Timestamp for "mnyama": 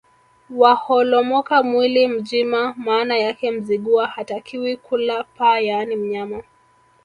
5.95-6.43